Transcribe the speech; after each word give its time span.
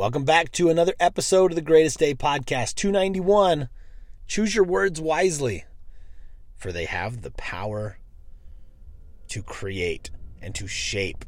Welcome 0.00 0.24
back 0.24 0.50
to 0.52 0.70
another 0.70 0.94
episode 0.98 1.52
of 1.52 1.56
the 1.56 1.60
Greatest 1.60 1.98
Day 1.98 2.14
Podcast 2.14 2.74
291. 2.76 3.68
Choose 4.26 4.54
your 4.54 4.64
words 4.64 4.98
wisely, 4.98 5.66
for 6.56 6.72
they 6.72 6.86
have 6.86 7.20
the 7.20 7.32
power 7.32 7.98
to 9.28 9.42
create 9.42 10.08
and 10.40 10.54
to 10.54 10.66
shape 10.66 11.26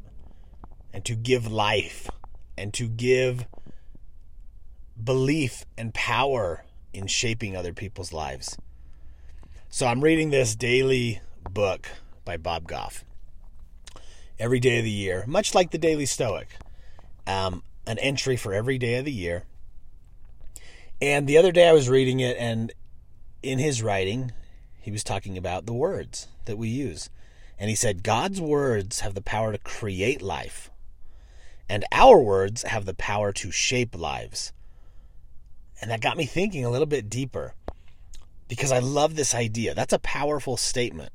and 0.91 1.05
to 1.05 1.13
give 1.13 1.51
life 1.51 2.09
and 2.57 2.73
to 2.73 2.87
give 2.87 3.45
belief 5.01 5.65
and 5.77 5.93
power 5.93 6.65
in 6.93 7.05
shaping 7.05 7.55
other 7.55 7.73
people's 7.73 8.11
lives. 8.11 8.57
So 9.69 9.85
I'm 9.85 10.03
reading 10.03 10.31
this 10.31 10.55
daily 10.55 11.21
book 11.47 11.89
by 12.25 12.37
Bob 12.37 12.67
Goff 12.67 13.05
every 14.39 14.59
day 14.59 14.79
of 14.79 14.83
the 14.83 14.89
year, 14.89 15.25
much 15.27 15.53
like 15.53 15.69
the 15.69 15.77
Daily 15.77 16.07
Stoic. 16.07 16.47
Um, 17.27 17.61
an 17.85 17.99
entry 17.99 18.35
for 18.35 18.53
every 18.53 18.77
day 18.77 18.95
of 18.95 19.05
the 19.05 19.11
year. 19.11 19.43
And 21.01 21.27
the 21.27 21.37
other 21.37 21.51
day 21.51 21.67
I 21.67 21.73
was 21.73 21.89
reading 21.89 22.19
it, 22.19 22.37
and 22.37 22.71
in 23.41 23.59
his 23.59 23.83
writing, 23.83 24.31
he 24.79 24.91
was 24.91 25.03
talking 25.03 25.37
about 25.37 25.65
the 25.65 25.73
words 25.73 26.27
that 26.45 26.57
we 26.57 26.69
use. 26.69 27.09
And 27.59 27.69
he 27.69 27.75
said, 27.75 28.03
God's 28.03 28.41
words 28.41 29.01
have 29.01 29.13
the 29.13 29.21
power 29.21 29.51
to 29.51 29.57
create 29.57 30.21
life, 30.21 30.71
and 31.69 31.85
our 31.91 32.19
words 32.19 32.63
have 32.63 32.85
the 32.85 32.93
power 32.93 33.31
to 33.33 33.51
shape 33.51 33.95
lives. 33.95 34.53
And 35.81 35.91
that 35.91 36.01
got 36.01 36.17
me 36.17 36.25
thinking 36.25 36.63
a 36.63 36.69
little 36.69 36.87
bit 36.87 37.09
deeper 37.09 37.53
because 38.47 38.71
I 38.71 38.79
love 38.79 39.15
this 39.15 39.35
idea. 39.35 39.73
That's 39.73 39.93
a 39.93 39.99
powerful 39.99 40.57
statement. 40.57 41.11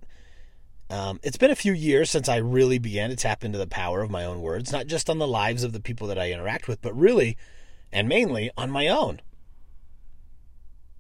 Um, 0.91 1.21
it's 1.23 1.37
been 1.37 1.51
a 1.51 1.57
few 1.57 1.73
years 1.73 2.11
since 2.11 2.29
I 2.29 2.37
really 2.37 2.79
began 2.79 3.11
to 3.11 3.17
tap 3.17 3.45
into 3.45 3.59
the 3.59 3.67
power 3.67 4.01
of 4.01 4.11
my 4.11 4.25
own 4.25 4.41
words, 4.41 4.73
not 4.73 4.87
just 4.87 5.11
on 5.11 5.19
the 5.19 5.27
lives 5.27 5.63
of 5.63 5.73
the 5.73 5.81
people 5.81 6.07
that 6.09 6.19
I 6.19 6.33
interact 6.33 6.67
with, 6.67 6.81
but 6.81 6.97
really 6.99 7.37
and 7.93 8.09
mainly 8.09 8.51
on 8.57 8.71
my 8.71 8.89
own. 8.89 9.21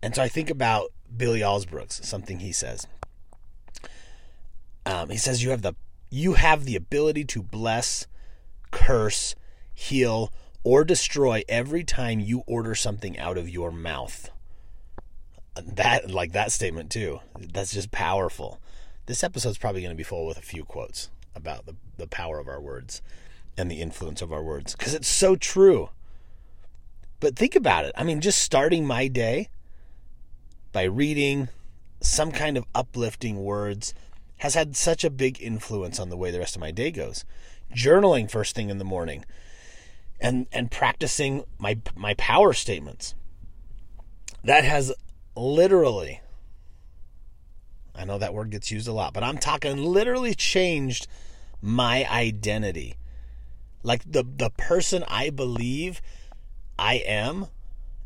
And 0.03 0.14
so 0.14 0.22
I 0.22 0.28
think 0.28 0.50
about 0.50 0.92
Billy 1.14 1.41
Alsbrooks, 1.41 2.05
something 2.05 2.41
he 2.41 2.53
says. 2.53 2.86
Um, 4.86 5.11
he 5.11 5.16
says 5.16 5.42
you 5.42 5.50
have 5.50 5.62
the 5.62 5.75
you 6.11 6.34
have 6.34 6.64
the 6.64 6.77
ability 6.77 7.25
to 7.25 7.42
bless, 7.42 8.06
curse, 8.70 9.34
heal, 9.75 10.33
or 10.64 10.84
destroy 10.84 11.42
every 11.48 11.84
time 11.84 12.20
you 12.20 12.42
order 12.47 12.75
something 12.75 13.19
out 13.19 13.36
of 13.36 13.48
your 13.48 13.70
mouth. 13.70 14.31
That 15.62 16.11
like 16.11 16.33
that 16.33 16.53
statement 16.53 16.91
too. 16.91 17.20
That's 17.39 17.72
just 17.72 17.91
powerful. 17.91 18.61
This 19.09 19.25
episode's 19.25 19.56
probably 19.56 19.81
going 19.81 19.91
to 19.91 19.97
be 19.97 20.03
full 20.03 20.27
with 20.27 20.37
a 20.37 20.42
few 20.42 20.67
quotes 20.67 21.09
about 21.34 21.64
the, 21.64 21.75
the 21.97 22.06
power 22.06 22.39
of 22.39 22.47
our 22.47 22.61
words 22.61 23.01
and 23.56 23.70
the 23.70 23.81
influence 23.81 24.20
of 24.20 24.34
our 24.34 24.42
words 24.42 24.77
because 24.77 24.92
it's 24.92 25.09
so 25.09 25.34
true. 25.34 25.89
But 27.19 27.34
think 27.34 27.56
about 27.56 27.87
it. 27.87 27.92
I 27.97 28.05
mean, 28.05 28.20
just 28.20 28.42
starting 28.42 28.87
my 28.87 29.09
day 29.09 29.48
by 30.73 30.83
reading 30.83 31.48
some 32.03 32.31
kind 32.31 32.59
of 32.59 32.67
uplifting 32.75 33.42
words 33.42 33.95
has 34.41 34.53
had 34.53 34.77
such 34.77 35.05
a 35.05 35.11
big 35.11 35.41
influence 35.41 35.98
on 35.98 36.11
the 36.11 36.17
way 36.19 36.31
the 36.31 36.39
rest 36.39 36.55
of 36.55 36.61
my 36.61 36.70
day 36.70 36.91
goes. 36.91 37.25
Journaling 37.75 38.31
first 38.31 38.55
thing 38.55 38.69
in 38.69 38.77
the 38.77 38.84
morning 38.84 39.25
and 40.20 40.48
and 40.53 40.70
practicing 40.70 41.45
my 41.59 41.78
my 41.97 42.12
power 42.12 42.53
statements. 42.53 43.15
That 44.45 44.65
has 44.65 44.93
literally 45.34 46.20
I 47.98 48.04
know 48.04 48.18
that 48.18 48.32
word 48.32 48.50
gets 48.50 48.70
used 48.70 48.86
a 48.86 48.92
lot, 48.92 49.12
but 49.12 49.24
I'm 49.24 49.38
talking 49.38 49.77
literally 49.77 50.34
changed 50.34 51.08
my 51.60 52.06
identity. 52.08 52.96
Like 53.82 54.10
the 54.10 54.24
the 54.24 54.50
person 54.50 55.04
I 55.08 55.30
believe 55.30 56.00
I 56.78 56.94
am 56.96 57.46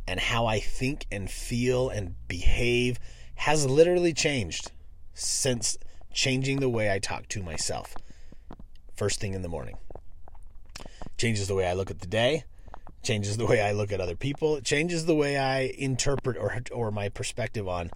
and 0.08 0.18
how 0.18 0.46
I 0.46 0.60
think 0.60 1.06
and 1.12 1.30
feel 1.30 1.90
and 1.90 2.14
behave 2.26 2.98
has 3.36 3.66
literally 3.66 4.14
changed 4.14 4.72
since 5.14 5.76
changing 6.12 6.60
the 6.60 6.69
way 6.69 6.91
I 6.91 6.98
talk 6.98 7.28
to 7.28 7.42
myself 7.42 7.94
first 8.94 9.20
thing 9.20 9.34
in 9.34 9.42
the 9.42 9.48
morning. 9.48 9.76
Changes 11.19 11.48
the 11.48 11.54
way 11.54 11.66
I 11.66 11.72
look 11.72 11.91
at 11.91 12.00
the 12.00 12.06
day, 12.06 12.44
changes 13.02 13.36
the 13.36 13.47
way 13.47 13.60
I 13.60 13.72
look 13.72 13.92
at 13.92 14.00
other 14.00 14.16
people, 14.16 14.56
it 14.56 14.64
changes 14.64 15.06
the 15.06 15.14
way 15.14 15.36
I 15.36 15.72
interpret 15.76 16.36
or 16.36 16.62
or 16.72 16.91
my 16.91 17.08
perspective 17.08 17.69
on 17.69 17.91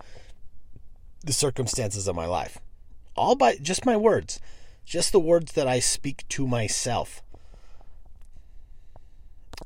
the 1.26 1.32
circumstances 1.32 2.08
of 2.08 2.16
my 2.16 2.26
life. 2.26 2.58
All 3.14 3.34
by 3.34 3.56
just 3.56 3.86
my 3.86 3.96
words, 3.96 4.40
just 4.84 5.12
the 5.12 5.20
words 5.20 5.52
that 5.52 5.66
I 5.66 5.80
speak 5.80 6.26
to 6.30 6.46
myself. 6.46 7.22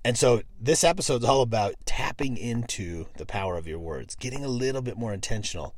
And 0.05 0.17
so 0.17 0.43
this 0.61 0.85
episode 0.85 1.23
is 1.23 1.29
all 1.29 1.43
about 1.43 1.75
tapping 1.85 2.37
into 2.37 3.07
the 3.17 3.27
power 3.27 3.57
of 3.57 3.67
your 3.67 3.79
words, 3.79 4.15
getting 4.15 4.45
a 4.45 4.49
little 4.49 4.83
bit 4.83 4.97
more 4.97 5.13
intentional, 5.13 5.75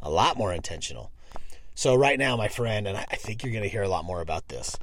a 0.00 0.10
lot 0.10 0.36
more 0.36 0.52
intentional. 0.52 1.10
So 1.74 1.94
right 1.94 2.18
now, 2.18 2.36
my 2.36 2.48
friend, 2.48 2.86
and 2.86 2.96
I 2.96 3.16
think 3.16 3.42
you're 3.42 3.52
going 3.52 3.64
to 3.64 3.68
hear 3.68 3.82
a 3.82 3.88
lot 3.88 4.04
more 4.04 4.20
about 4.20 4.48
this, 4.48 4.76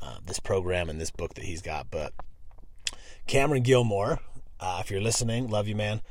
uh, 0.00 0.18
this 0.24 0.40
program 0.40 0.88
and 0.88 1.00
this 1.00 1.10
book 1.10 1.34
that 1.34 1.44
he's 1.44 1.62
got. 1.62 1.90
But 1.90 2.12
Cameron 3.26 3.62
Gilmore, 3.62 4.20
uh, 4.60 4.78
if 4.84 4.90
you're 4.90 5.00
listening, 5.00 5.48
love 5.48 5.66
you, 5.66 5.76
man. 5.76 6.02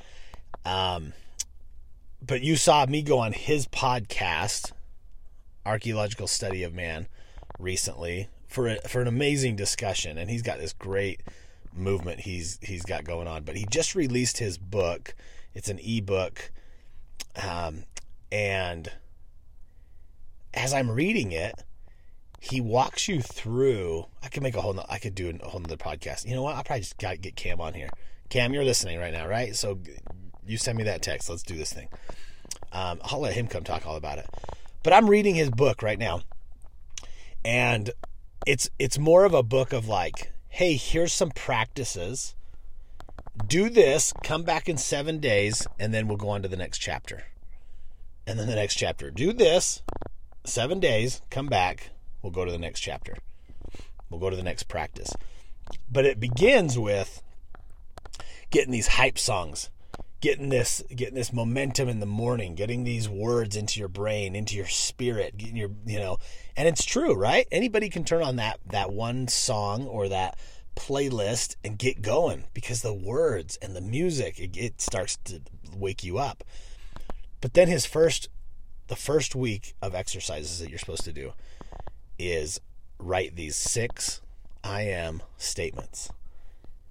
Um, 0.65 1.13
but 2.21 2.41
you 2.41 2.55
saw 2.55 2.85
me 2.85 3.01
go 3.01 3.19
on 3.19 3.33
his 3.33 3.67
podcast, 3.67 4.71
Archaeological 5.65 6.27
Study 6.27 6.63
of 6.63 6.73
Man, 6.73 7.07
recently 7.57 8.29
for 8.47 8.67
a, 8.67 8.75
for 8.87 9.01
an 9.01 9.07
amazing 9.07 9.55
discussion, 9.55 10.17
and 10.17 10.29
he's 10.29 10.41
got 10.41 10.59
this 10.59 10.73
great 10.73 11.21
movement 11.73 12.19
he's 12.19 12.59
he's 12.61 12.83
got 12.83 13.03
going 13.03 13.27
on. 13.27 13.43
But 13.43 13.55
he 13.55 13.65
just 13.69 13.95
released 13.95 14.37
his 14.37 14.57
book. 14.57 15.15
It's 15.53 15.69
an 15.69 15.79
ebook, 15.79 16.51
um, 17.41 17.85
and 18.31 18.91
as 20.53 20.73
I'm 20.73 20.91
reading 20.91 21.31
it, 21.31 21.63
he 22.39 22.61
walks 22.61 23.07
you 23.07 23.21
through. 23.21 24.05
I 24.21 24.27
could 24.27 24.43
make 24.43 24.55
a 24.55 24.61
whole. 24.61 24.79
I 24.89 24.99
could 24.99 25.15
do 25.15 25.29
a 25.41 25.47
whole 25.47 25.61
other 25.63 25.77
podcast. 25.77 26.27
You 26.27 26.35
know 26.35 26.43
what? 26.43 26.55
I 26.55 26.63
probably 26.63 26.81
just 26.81 26.97
got 26.97 27.11
to 27.11 27.17
get 27.17 27.35
Cam 27.35 27.61
on 27.61 27.73
here. 27.73 27.89
Cam, 28.29 28.53
you're 28.53 28.63
listening 28.63 28.99
right 28.99 29.13
now, 29.13 29.27
right? 29.27 29.55
So 29.55 29.79
you 30.45 30.57
send 30.57 30.77
me 30.77 30.83
that 30.85 31.01
text. 31.01 31.29
Let's 31.29 31.43
do 31.43 31.55
this 31.55 31.73
thing. 31.73 31.87
Um, 32.71 32.99
I'll 33.03 33.19
let 33.19 33.33
him 33.33 33.47
come 33.47 33.63
talk 33.63 33.85
all 33.85 33.95
about 33.95 34.17
it. 34.17 34.27
But 34.83 34.93
I'm 34.93 35.09
reading 35.09 35.35
his 35.35 35.49
book 35.49 35.83
right 35.83 35.99
now, 35.99 36.21
and 37.45 37.91
it's 38.47 38.69
it's 38.79 38.97
more 38.97 39.25
of 39.25 39.33
a 39.33 39.43
book 39.43 39.73
of 39.73 39.87
like, 39.87 40.31
hey, 40.49 40.75
here's 40.75 41.13
some 41.13 41.31
practices. 41.31 42.35
Do 43.47 43.69
this. 43.69 44.13
Come 44.23 44.43
back 44.43 44.67
in 44.67 44.77
seven 44.77 45.19
days, 45.19 45.67
and 45.79 45.93
then 45.93 46.07
we'll 46.07 46.17
go 46.17 46.29
on 46.29 46.41
to 46.41 46.47
the 46.47 46.57
next 46.57 46.79
chapter. 46.79 47.23
And 48.25 48.39
then 48.39 48.47
the 48.47 48.55
next 48.55 48.75
chapter. 48.75 49.11
Do 49.11 49.33
this. 49.33 49.81
Seven 50.43 50.79
days. 50.79 51.21
Come 51.29 51.47
back. 51.47 51.91
We'll 52.21 52.31
go 52.31 52.45
to 52.45 52.51
the 52.51 52.57
next 52.57 52.81
chapter. 52.81 53.17
We'll 54.09 54.19
go 54.19 54.29
to 54.29 54.35
the 54.35 54.43
next 54.43 54.63
practice. 54.63 55.13
But 55.91 56.05
it 56.05 56.19
begins 56.19 56.77
with 56.77 57.21
getting 58.49 58.71
these 58.71 58.87
hype 58.87 59.17
songs 59.17 59.69
getting 60.21 60.49
this 60.49 60.83
getting 60.95 61.15
this 61.15 61.33
momentum 61.33 61.89
in 61.89 61.99
the 61.99 62.05
morning 62.05 62.53
getting 62.53 62.83
these 62.83 63.09
words 63.09 63.55
into 63.55 63.79
your 63.79 63.89
brain 63.89 64.35
into 64.35 64.55
your 64.55 64.67
spirit 64.67 65.35
getting 65.35 65.57
your 65.57 65.71
you 65.85 65.99
know 65.99 66.17
and 66.55 66.67
it's 66.67 66.85
true 66.85 67.13
right? 67.13 67.47
Anybody 67.51 67.89
can 67.89 68.03
turn 68.03 68.23
on 68.23 68.37
that 68.37 68.59
that 68.67 68.91
one 68.91 69.27
song 69.27 69.87
or 69.87 70.07
that 70.07 70.37
playlist 70.75 71.55
and 71.63 71.77
get 71.77 72.01
going 72.01 72.45
because 72.53 72.81
the 72.81 72.93
words 72.93 73.57
and 73.61 73.75
the 73.75 73.81
music 73.81 74.39
it, 74.39 74.55
it 74.55 74.79
starts 74.79 75.17
to 75.25 75.41
wake 75.75 76.03
you 76.03 76.17
up. 76.17 76.43
But 77.41 77.55
then 77.55 77.67
his 77.67 77.85
first 77.85 78.29
the 78.87 78.95
first 78.95 79.35
week 79.35 79.73
of 79.81 79.95
exercises 79.95 80.59
that 80.59 80.69
you're 80.69 80.77
supposed 80.77 81.05
to 81.05 81.13
do 81.13 81.33
is 82.19 82.59
write 82.99 83.35
these 83.35 83.55
six 83.55 84.21
i 84.63 84.81
am 84.81 85.23
statements 85.37 86.11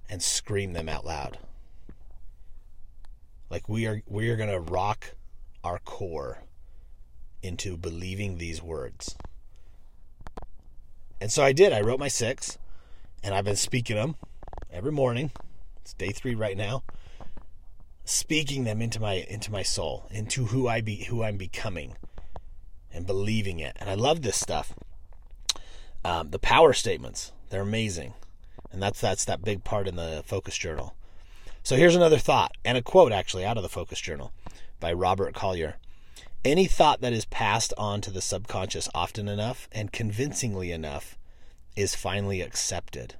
and 0.08 0.22
scream 0.22 0.72
them 0.72 0.88
out 0.88 1.04
loud 1.04 1.38
like 3.50 3.68
we 3.68 3.86
are 3.86 4.02
we 4.06 4.30
are 4.30 4.36
going 4.36 4.50
to 4.50 4.60
rock 4.60 5.14
our 5.62 5.78
core 5.80 6.44
into 7.42 7.76
believing 7.76 8.38
these 8.38 8.62
words. 8.62 9.16
And 11.20 11.30
so 11.30 11.42
I 11.42 11.52
did. 11.52 11.72
I 11.72 11.80
wrote 11.80 12.00
my 12.00 12.08
six, 12.08 12.56
and 13.22 13.34
I've 13.34 13.44
been 13.44 13.56
speaking 13.56 13.96
them 13.96 14.16
every 14.72 14.92
morning. 14.92 15.32
It's 15.82 15.92
day 15.92 16.10
three 16.10 16.34
right 16.34 16.56
now. 16.56 16.82
Speaking 18.04 18.64
them 18.64 18.80
into 18.80 19.00
my 19.00 19.26
into 19.28 19.52
my 19.52 19.62
soul, 19.62 20.06
into 20.10 20.46
who 20.46 20.66
I 20.66 20.80
be, 20.80 21.04
who 21.04 21.22
I'm 21.22 21.36
becoming, 21.36 21.96
and 22.92 23.06
believing 23.06 23.60
it. 23.60 23.76
And 23.78 23.90
I 23.90 23.94
love 23.94 24.22
this 24.22 24.36
stuff. 24.36 24.74
Um, 26.02 26.30
the 26.30 26.38
power 26.38 26.72
statements, 26.72 27.32
they're 27.50 27.60
amazing, 27.60 28.14
and 28.72 28.82
that's 28.82 29.00
that's 29.00 29.24
that 29.26 29.44
big 29.44 29.64
part 29.64 29.86
in 29.86 29.96
the 29.96 30.22
focus 30.24 30.56
journal. 30.56 30.94
So 31.62 31.76
here's 31.76 31.94
another 31.94 32.18
thought, 32.18 32.56
and 32.64 32.78
a 32.78 32.82
quote 32.82 33.12
actually 33.12 33.44
out 33.44 33.56
of 33.56 33.62
the 33.62 33.68
Focus 33.68 34.00
Journal 34.00 34.32
by 34.80 34.92
Robert 34.92 35.34
Collier. 35.34 35.76
Any 36.42 36.64
thought 36.64 37.02
that 37.02 37.12
is 37.12 37.26
passed 37.26 37.74
on 37.76 38.00
to 38.00 38.10
the 38.10 38.22
subconscious 38.22 38.88
often 38.94 39.28
enough 39.28 39.68
and 39.70 39.92
convincingly 39.92 40.72
enough 40.72 41.18
is 41.76 41.94
finally 41.94 42.40
accepted. 42.40 43.16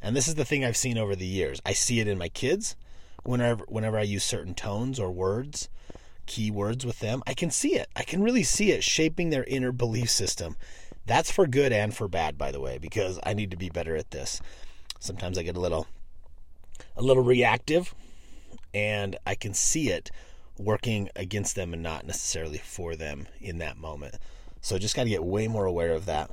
And 0.00 0.16
this 0.16 0.28
is 0.28 0.36
the 0.36 0.46
thing 0.46 0.64
I've 0.64 0.78
seen 0.78 0.96
over 0.96 1.14
the 1.14 1.26
years. 1.26 1.60
I 1.64 1.74
see 1.74 2.00
it 2.00 2.08
in 2.08 2.16
my 2.16 2.30
kids 2.30 2.74
whenever 3.22 3.64
whenever 3.68 3.98
I 3.98 4.02
use 4.02 4.24
certain 4.24 4.54
tones 4.54 4.98
or 4.98 5.10
words, 5.10 5.68
key 6.24 6.50
words 6.50 6.86
with 6.86 7.00
them. 7.00 7.22
I 7.26 7.34
can 7.34 7.50
see 7.50 7.74
it. 7.74 7.90
I 7.94 8.02
can 8.02 8.22
really 8.22 8.44
see 8.44 8.72
it 8.72 8.82
shaping 8.82 9.28
their 9.28 9.44
inner 9.44 9.72
belief 9.72 10.08
system. 10.08 10.56
That's 11.04 11.30
for 11.30 11.46
good 11.46 11.70
and 11.70 11.94
for 11.94 12.08
bad, 12.08 12.38
by 12.38 12.50
the 12.50 12.60
way, 12.60 12.78
because 12.78 13.20
I 13.22 13.34
need 13.34 13.50
to 13.50 13.58
be 13.58 13.68
better 13.68 13.94
at 13.94 14.10
this. 14.10 14.40
Sometimes 14.98 15.36
I 15.36 15.42
get 15.42 15.56
a 15.56 15.60
little 15.60 15.86
a 16.96 17.02
little 17.02 17.22
reactive 17.22 17.94
and 18.72 19.16
I 19.26 19.34
can 19.34 19.54
see 19.54 19.90
it 19.90 20.10
working 20.58 21.08
against 21.16 21.56
them 21.56 21.72
and 21.72 21.82
not 21.82 22.06
necessarily 22.06 22.58
for 22.58 22.94
them 22.96 23.26
in 23.40 23.58
that 23.58 23.76
moment. 23.76 24.16
So 24.60 24.78
just 24.78 24.94
got 24.94 25.04
to 25.04 25.10
get 25.10 25.24
way 25.24 25.48
more 25.48 25.64
aware 25.64 25.92
of 25.92 26.06
that. 26.06 26.30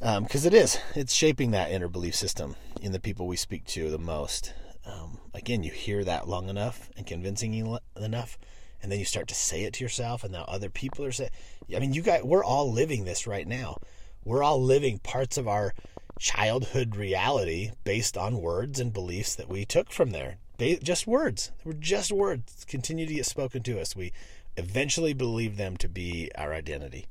Because 0.00 0.46
um, 0.46 0.52
it 0.52 0.54
is, 0.54 0.78
it's 0.96 1.12
shaping 1.12 1.52
that 1.52 1.70
inner 1.70 1.88
belief 1.88 2.16
system 2.16 2.56
in 2.80 2.92
the 2.92 2.98
people 2.98 3.28
we 3.28 3.36
speak 3.36 3.64
to 3.66 3.90
the 3.90 3.98
most. 3.98 4.52
Um, 4.84 5.18
again, 5.32 5.62
you 5.62 5.70
hear 5.70 6.02
that 6.02 6.26
long 6.26 6.48
enough 6.48 6.90
and 6.96 7.06
convincing 7.06 7.78
enough, 7.96 8.36
and 8.82 8.90
then 8.90 8.98
you 8.98 9.04
start 9.04 9.28
to 9.28 9.34
say 9.34 9.62
it 9.62 9.74
to 9.74 9.84
yourself, 9.84 10.24
and 10.24 10.32
now 10.32 10.44
other 10.48 10.70
people 10.70 11.04
are 11.04 11.12
saying, 11.12 11.30
I 11.74 11.78
mean, 11.78 11.92
you 11.92 12.02
guys, 12.02 12.24
we're 12.24 12.44
all 12.44 12.72
living 12.72 13.04
this 13.04 13.28
right 13.28 13.46
now. 13.46 13.76
We're 14.24 14.42
all 14.42 14.60
living 14.60 14.98
parts 14.98 15.38
of 15.38 15.46
our 15.46 15.72
childhood 16.18 16.96
reality 16.96 17.72
based 17.84 18.16
on 18.16 18.40
words 18.40 18.78
and 18.78 18.92
beliefs 18.92 19.34
that 19.34 19.48
we 19.48 19.64
took 19.64 19.90
from 19.90 20.10
there. 20.10 20.36
Just 20.58 21.06
words. 21.06 21.50
They 21.58 21.70
were 21.70 21.76
just 21.76 22.12
words. 22.12 22.64
Continue 22.68 23.06
to 23.06 23.14
get 23.14 23.26
spoken 23.26 23.62
to 23.64 23.80
us. 23.80 23.96
We 23.96 24.12
eventually 24.56 25.12
believe 25.12 25.56
them 25.56 25.76
to 25.78 25.88
be 25.88 26.30
our 26.36 26.52
identity. 26.52 27.06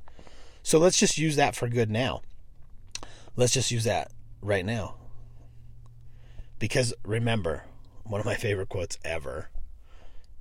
So 0.62 0.78
let's 0.78 0.98
just 0.98 1.18
use 1.18 1.36
that 1.36 1.54
for 1.54 1.68
good 1.68 1.90
now. 1.90 2.22
Let's 3.36 3.52
just 3.52 3.70
use 3.70 3.84
that 3.84 4.10
right 4.40 4.64
now. 4.64 4.94
Because 6.58 6.94
remember, 7.04 7.64
one 8.04 8.20
of 8.20 8.26
my 8.26 8.36
favorite 8.36 8.68
quotes 8.68 8.98
ever 9.04 9.50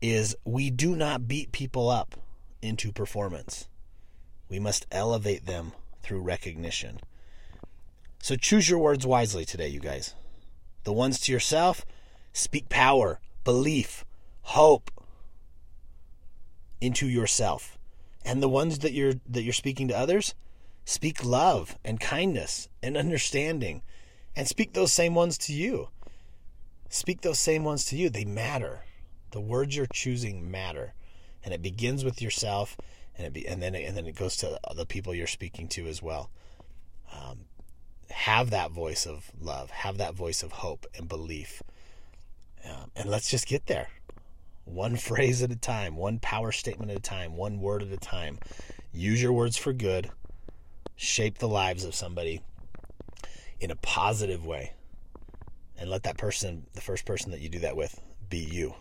is 0.02 0.36
we 0.46 0.70
do 0.70 0.96
not 0.96 1.28
beat 1.28 1.52
people 1.52 1.90
up 1.90 2.16
into 2.62 2.92
performance. 2.92 3.68
We 4.48 4.60
must 4.60 4.86
elevate 4.92 5.48
them 5.48 5.74
through 6.02 6.22
recognition. 6.22 7.00
So 8.22 8.36
choose 8.36 8.70
your 8.70 8.80
words 8.80 9.06
wisely 9.06 9.46
today, 9.46 9.68
you 9.68 9.80
guys. 9.80 10.14
The 10.84 10.94
ones 10.94 11.20
to 11.22 11.32
yourself, 11.32 11.86
speak 12.34 12.70
power, 12.70 13.20
belief, 13.44 14.06
hope 14.42 14.92
into 16.80 17.08
yourself. 17.08 17.78
And 18.24 18.42
the 18.42 18.50
ones 18.50 18.80
that 18.80 18.94
you're 18.94 19.16
that 19.28 19.42
you're 19.42 19.54
speaking 19.54 19.88
to 19.88 19.98
others, 19.98 20.36
speak 20.86 21.26
love 21.26 21.78
and 21.84 22.00
kindness 22.00 22.70
and 22.84 22.96
understanding. 22.96 23.82
And 24.36 24.48
speak 24.48 24.74
those 24.74 24.94
same 24.94 25.16
ones 25.16 25.38
to 25.40 25.54
you. 25.54 25.90
Speak 26.90 27.22
those 27.22 27.40
same 27.40 27.64
ones 27.64 27.86
to 27.86 27.98
you. 27.98 28.10
They 28.10 28.24
matter. 28.24 28.86
The 29.32 29.42
words 29.42 29.76
you're 29.76 29.88
choosing 29.92 30.50
matter. 30.50 30.94
And 31.44 31.54
it 31.54 31.62
begins 31.62 32.06
with 32.06 32.22
yourself 32.22 32.78
and 33.18 33.26
it 33.26 33.34
be, 33.34 33.48
and 33.48 33.62
then 33.62 33.76
and 33.76 33.98
then 33.98 34.06
it 34.06 34.16
goes 34.16 34.38
to 34.38 34.60
the 34.76 34.86
people 34.86 35.14
you're 35.14 35.28
speaking 35.28 35.68
to 35.70 35.88
as 35.88 36.02
well. 36.02 36.30
Um, 37.14 37.46
have 38.12 38.50
that 38.52 38.72
voice 38.72 39.06
of 39.06 39.32
love, 39.40 39.70
have 39.72 39.98
that 39.98 40.14
voice 40.14 40.44
of 40.44 40.52
hope 40.52 40.86
and 40.96 41.08
belief. 41.08 41.62
Um, 42.66 42.92
and 42.96 43.10
let's 43.10 43.30
just 43.30 43.48
get 43.48 43.66
there. 43.66 43.88
One 44.66 44.96
phrase 44.98 45.42
at 45.42 45.52
a 45.52 45.56
time, 45.56 45.96
one 45.96 46.20
power 46.20 46.52
statement 46.52 46.92
at 46.92 46.98
a 46.98 47.02
time, 47.02 47.36
one 47.36 47.60
word 47.60 47.82
at 47.82 47.90
a 47.90 47.98
time. 47.98 48.40
Use 48.94 49.22
your 49.22 49.34
words 49.34 49.58
for 49.58 49.74
good. 49.74 50.12
Shape 50.96 51.40
the 51.40 51.48
lives 51.48 51.84
of 51.84 51.96
somebody 51.96 52.42
in 53.60 53.72
a 53.72 53.76
positive 53.76 54.46
way. 54.46 54.74
And 55.78 55.90
let 55.90 56.04
that 56.04 56.18
person, 56.18 56.68
the 56.74 56.82
first 56.82 57.06
person 57.06 57.32
that 57.32 57.40
you 57.40 57.50
do 57.50 57.60
that 57.60 57.76
with, 57.76 58.00
be 58.30 58.38
you. 58.38 58.76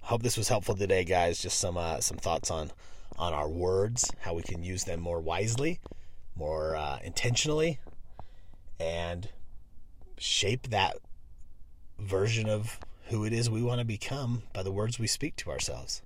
Hope 0.00 0.22
this 0.22 0.36
was 0.36 0.48
helpful 0.48 0.76
today, 0.76 1.04
guys. 1.04 1.42
Just 1.42 1.58
some 1.58 1.76
uh, 1.76 2.00
some 2.00 2.18
thoughts 2.18 2.50
on 2.50 2.70
on 3.18 3.34
our 3.34 3.48
words, 3.48 4.10
how 4.20 4.32
we 4.32 4.42
can 4.42 4.62
use 4.62 4.84
them 4.84 5.00
more 5.00 5.20
wisely, 5.20 5.80
more 6.36 6.76
uh, 6.76 6.98
intentionally, 7.02 7.80
and 8.80 9.28
shape 10.18 10.70
that 10.70 10.96
version 11.98 12.48
of 12.48 12.78
who 13.08 13.24
it 13.24 13.32
is 13.32 13.48
we 13.48 13.62
want 13.62 13.80
to 13.80 13.84
become 13.84 14.42
by 14.52 14.62
the 14.62 14.72
words 14.72 14.98
we 14.98 15.06
speak 15.06 15.36
to 15.36 15.50
ourselves. 15.50 16.02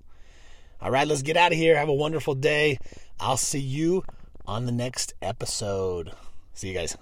All 0.80 0.90
right, 0.90 1.06
let's 1.06 1.22
get 1.22 1.36
out 1.36 1.52
of 1.52 1.58
here. 1.58 1.76
Have 1.76 1.88
a 1.88 1.94
wonderful 1.94 2.34
day. 2.34 2.78
I'll 3.20 3.36
see 3.36 3.60
you 3.60 4.04
on 4.46 4.66
the 4.66 4.72
next 4.72 5.14
episode. 5.22 6.12
See 6.54 6.68
you 6.68 6.74
guys. 6.74 6.96